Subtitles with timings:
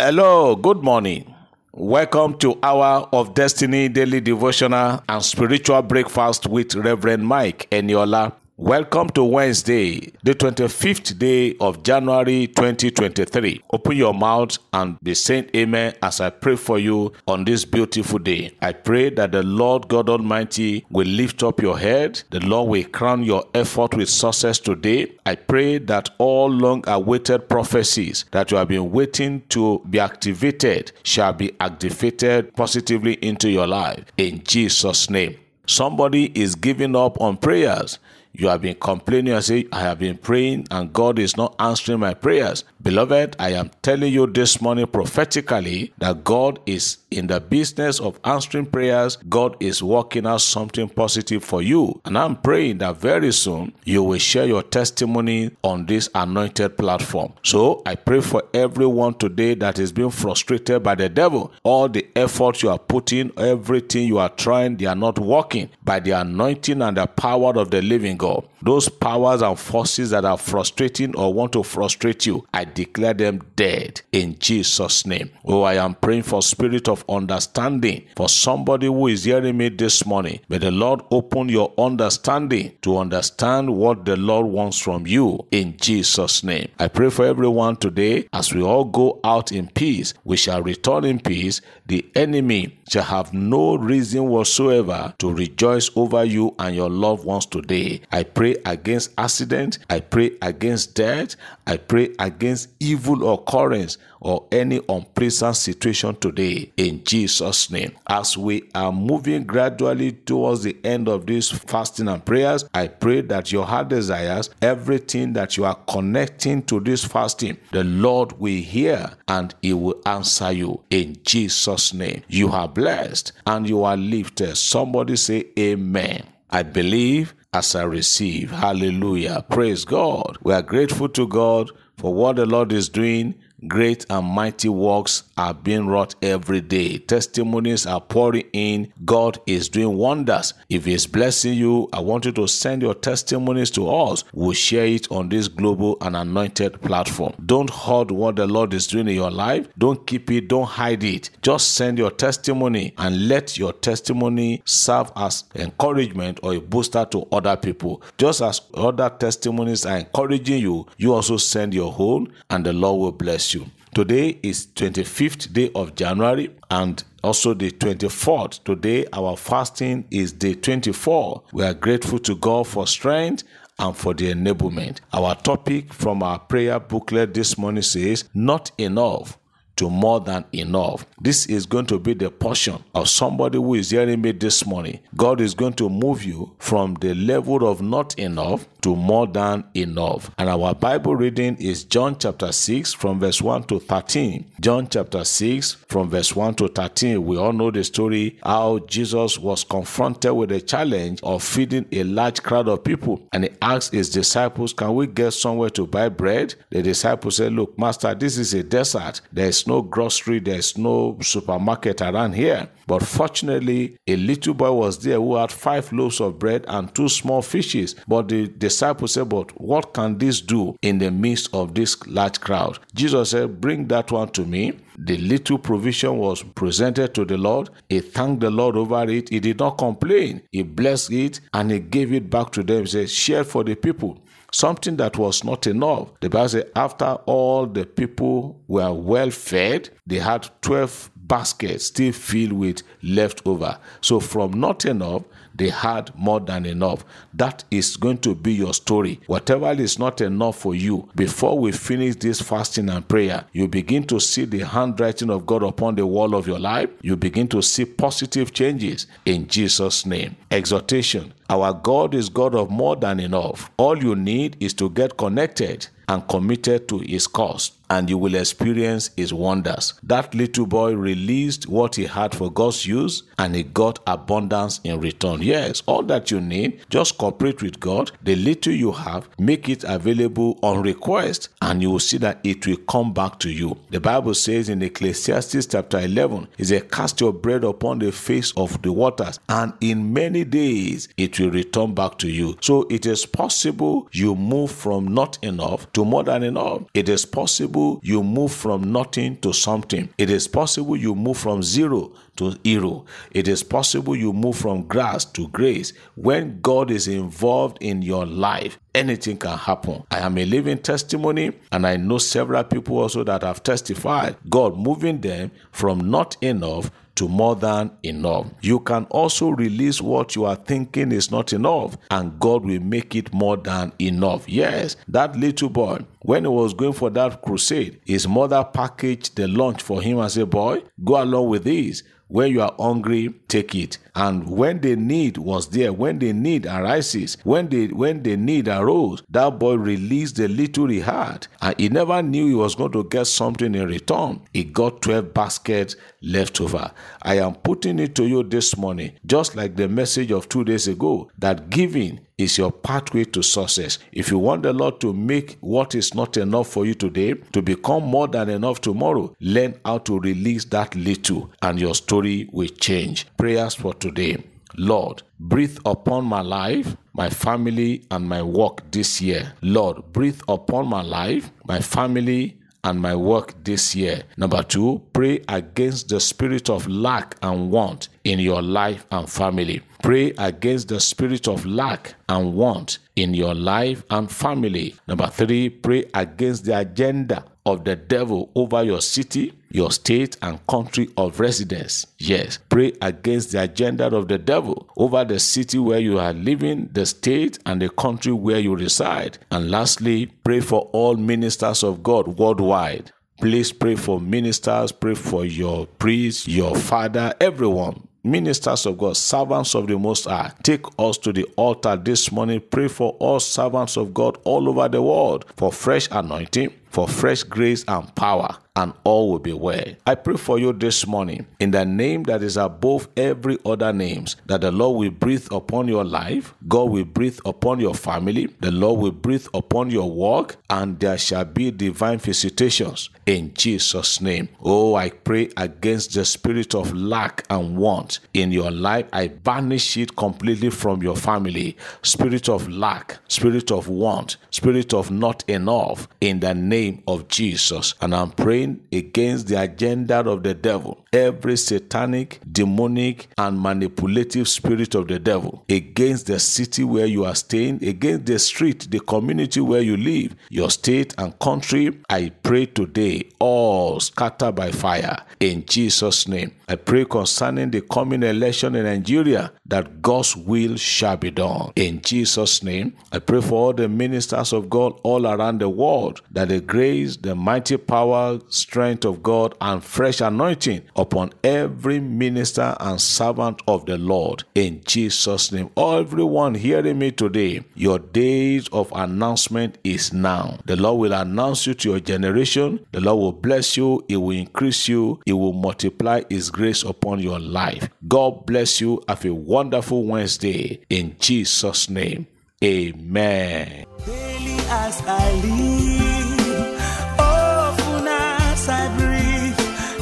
[0.00, 1.34] Hello, good morning.
[1.72, 8.32] Welcome to Hour of Destiny Daily Devotional and Spiritual Breakfast with Reverend Mike Eniola.
[8.60, 13.62] Welcome to Wednesday, the 25th day of January 2023.
[13.72, 18.18] Open your mouth and be saying amen as I pray for you on this beautiful
[18.18, 18.50] day.
[18.60, 22.20] I pray that the Lord God Almighty will lift up your head.
[22.30, 25.12] The Lord will crown your effort with success today.
[25.24, 30.90] I pray that all long awaited prophecies that you have been waiting to be activated
[31.04, 35.38] shall be activated positively into your life in Jesus' name.
[35.68, 38.00] Somebody is giving up on prayers.
[38.32, 42.00] You have been complaining and say, I have been praying and God is not answering
[42.00, 42.64] my prayers.
[42.80, 48.20] Beloved, I am telling you this morning prophetically that God is in the business of
[48.24, 49.16] answering prayers.
[49.28, 52.00] God is working out something positive for you.
[52.04, 57.32] And I'm praying that very soon you will share your testimony on this anointed platform.
[57.42, 61.52] So I pray for everyone today that is being frustrated by the devil.
[61.64, 65.98] All the effort you are putting, everything you are trying, they are not working by
[65.98, 68.27] the anointing and the power of the living God.
[68.62, 73.40] Those powers and forces that are frustrating or want to frustrate you, I declare them
[73.56, 75.30] dead in Jesus' name.
[75.44, 80.04] Oh, I am praying for spirit of understanding for somebody who is hearing me this
[80.04, 80.40] morning.
[80.48, 85.76] May the Lord open your understanding to understand what the Lord wants from you in
[85.76, 86.68] Jesus' name.
[86.78, 91.04] I pray for everyone today as we all go out in peace, we shall return
[91.04, 91.60] in peace.
[91.86, 97.46] The enemy shall have no reason whatsoever to rejoice over you and your loved ones
[97.46, 98.00] today.
[98.10, 99.78] I pray against accident.
[99.90, 101.36] I pray against death.
[101.66, 107.92] I pray against evil occurrence or any unpleasant situation today in Jesus' name.
[108.08, 113.20] As we are moving gradually towards the end of this fasting and prayers, I pray
[113.22, 118.60] that your heart desires, everything that you are connecting to this fasting, the Lord will
[118.62, 122.22] hear and He will answer you in Jesus' name.
[122.28, 124.56] You are blessed and you are lifted.
[124.56, 126.26] Somebody say, Amen.
[126.50, 128.50] I believe as I receive.
[128.50, 129.44] Hallelujah.
[129.50, 130.36] Praise God.
[130.42, 133.34] We are grateful to God for what the Lord is doing.
[133.66, 136.98] Great and mighty works are being wrought every day.
[136.98, 138.92] Testimonies are pouring in.
[139.04, 140.54] God is doing wonders.
[140.68, 144.22] If He's blessing you, I want you to send your testimonies to us.
[144.32, 147.34] We'll share it on this global and anointed platform.
[147.46, 149.66] Don't hoard what the Lord is doing in your life.
[149.76, 150.46] Don't keep it.
[150.46, 151.30] Don't hide it.
[151.42, 157.26] Just send your testimony and let your testimony serve as encouragement or a booster to
[157.32, 158.02] other people.
[158.18, 163.00] Just as other testimonies are encouraging you, you also send your whole and the Lord
[163.00, 163.66] will bless you.
[163.94, 168.62] Today is 25th day of January and also the 24th.
[168.64, 171.42] Today our fasting is day 24.
[171.52, 173.44] We are grateful to God for strength
[173.78, 175.00] and for the enablement.
[175.12, 179.38] Our topic from our prayer booklet this morning says not enough
[179.78, 181.06] to more than enough.
[181.20, 184.98] This is going to be the portion of somebody who is hearing me this morning.
[185.16, 189.64] God is going to move you from the level of not enough to more than
[189.74, 190.30] enough.
[190.38, 194.52] And our Bible reading is John chapter 6 from verse 1 to 13.
[194.60, 197.24] John chapter 6 from verse 1 to 13.
[197.24, 202.04] We all know the story how Jesus was confronted with the challenge of feeding a
[202.04, 203.26] large crowd of people.
[203.32, 206.54] And he asked his disciples, Can we get somewhere to buy bread?
[206.70, 209.20] The disciples said, Look, Master, this is a desert.
[209.32, 212.68] There is no grocery, there is no supermarket around here.
[212.86, 217.10] But fortunately, a little boy was there who had five loaves of bread and two
[217.10, 217.94] small fishes.
[218.08, 222.40] But the disciples said, But what can this do in the midst of this large
[222.40, 222.78] crowd?
[222.94, 224.78] Jesus said, Bring that one to me.
[224.98, 227.70] The little provision was presented to the Lord.
[227.88, 229.28] He thanked the Lord over it.
[229.28, 230.42] He did not complain.
[230.50, 232.80] He blessed it and he gave it back to them.
[232.80, 234.18] He said, Share for the people
[234.52, 236.08] something that was not enough.
[236.20, 242.12] The Bible says, after all the people were well fed, they had 12 baskets still
[242.12, 243.78] filled with leftover.
[244.00, 245.22] So from not enough,
[245.54, 247.04] they had more than enough.
[247.34, 249.20] That is going to be your story.
[249.26, 254.04] Whatever is not enough for you, before we finish this fasting and prayer, you begin
[254.04, 256.90] to see the handwriting of God upon the wall of your life.
[257.02, 260.36] You begin to see positive changes in Jesus' name.
[260.50, 261.32] Exhortation.
[261.50, 263.70] Our God is God of more than enough.
[263.78, 267.72] All you need is to get connected and committed to his cause.
[267.90, 269.94] and you will experience his wonders.
[270.02, 275.00] That little boy released what he had for God's use and he got abundance in
[275.00, 275.42] return.
[275.42, 278.12] Yes, all that you need, just cooperate with God.
[278.22, 282.66] The little you have, make it available on request and you will see that it
[282.66, 283.76] will come back to you.
[283.90, 288.52] The Bible says in Ecclesiastes chapter 11, it says, Cast your bread upon the face
[288.56, 292.56] of the waters, and in many days it will return back to you.
[292.60, 296.82] So it is possible you move from not enough to more than enough.
[296.94, 300.08] It is possible you move from nothing to something.
[300.16, 303.04] It is possible you move from zero to hero.
[303.32, 305.92] It is possible you move from grass to grace.
[306.14, 310.04] When God is involved in your life, anything can happen.
[310.12, 314.76] I am a living testimony, and I know several people also that have testified God
[314.76, 318.46] moving them from not enough to more than enough.
[318.62, 323.16] You can also release what you are thinking is not enough, and God will make
[323.16, 324.48] it more than enough.
[324.48, 329.48] Yes, that little boy, when he was going for that crusade, his mother packaged the
[329.48, 332.02] lunch for him and said, Boy, go along with this.
[332.28, 333.98] When you are hungry, take it.
[334.14, 338.68] And when the need was there, when the need arises, when the when the need
[338.68, 342.92] arose, that boy released the little he had, and he never knew he was going
[342.92, 344.42] to get something in return.
[344.52, 346.90] He got 12 baskets left over.
[347.22, 350.86] I am putting it to you this morning, just like the message of two days
[350.86, 353.98] ago, that giving is your pathway to success.
[354.12, 357.60] If you want the Lord to make what is not enough for you today to
[357.60, 362.68] become more than enough tomorrow, learn how to release that little and your story will
[362.68, 363.26] change.
[363.36, 364.42] Prayers for today.
[364.76, 369.54] Lord, breathe upon my life, my family, and my work this year.
[369.60, 374.22] Lord, breathe upon my life, my family, and my work this year.
[374.36, 379.82] Number two, pray against the spirit of lack and want in your life and family.
[380.02, 384.94] Pray against the spirit of lack and want in your life and family.
[385.06, 390.66] Number three, pray against the agenda of the devil over your city, your state, and
[390.66, 392.06] country of residence.
[392.18, 396.88] Yes, pray against the agenda of the devil over the city where you are living,
[396.92, 399.38] the state, and the country where you reside.
[399.50, 403.12] And lastly, pray for all ministers of God worldwide.
[403.38, 409.74] Please pray for ministers, pray for your priest, your father, everyone ministers of God, servants
[409.74, 412.60] of the Most High, take us to the altar this morning.
[412.70, 417.42] Pray for all servants of God all over the world for fresh anointing, for fresh
[417.42, 419.84] grace and power and all will be well.
[420.06, 424.36] I pray for you this morning in the name that is above every other names
[424.46, 428.70] that the Lord will breathe upon your life, God will breathe upon your family, the
[428.70, 434.48] Lord will breathe upon your work, and there shall be divine visitations in Jesus' name.
[434.62, 439.06] Oh, I pray against the spirit of lack and want in your life.
[439.12, 441.76] I banish it completely from your family.
[442.02, 447.94] Spirit of lack, spirit of want, spirit of not enough in the name of Jesus.
[448.00, 454.94] And I'm praying against the agenda of the devil, every satanic, demonic, and manipulative spirit
[454.94, 459.60] of the devil, against the city where you are staying, against the street, the community
[459.60, 461.98] where you live, your state and country.
[462.10, 466.52] I pray today, all scatter by fire in Jesus' name.
[466.70, 471.72] I pray concerning the coming election in Nigeria that God's will shall be done.
[471.76, 476.20] In Jesus' name, I pray for all the ministers of God all around the world
[476.32, 482.76] that the grace, the mighty power, strength of God, and fresh anointing upon every minister
[482.80, 484.44] and servant of the Lord.
[484.54, 490.58] In Jesus' name, everyone hearing me today, your days of announcement is now.
[490.66, 492.84] The Lord will announce you to your generation.
[492.92, 494.04] The Lord will bless you.
[494.06, 495.20] He will increase you.
[495.24, 497.88] He will multiply His grace upon your life.
[498.08, 499.00] God bless you.
[499.08, 500.80] Have a wonderful Wednesday.
[500.90, 502.26] In Jesus' name,
[502.62, 503.86] amen.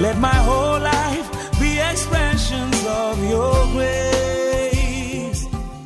[0.00, 0.38] Let my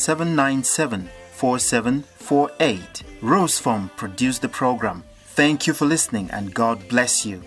[0.00, 3.02] 797 4748.
[3.20, 5.04] Rose Farm produced the program.
[5.26, 7.42] Thank you for listening and God bless you.